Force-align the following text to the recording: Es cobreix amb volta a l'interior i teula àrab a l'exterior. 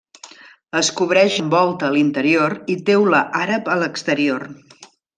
Es 0.79 0.89
cobreix 1.01 1.35
amb 1.43 1.53
volta 1.57 1.87
a 1.89 1.95
l'interior 1.97 2.57
i 2.77 2.79
teula 2.91 3.23
àrab 3.45 3.71
a 3.75 3.81
l'exterior. 3.85 4.51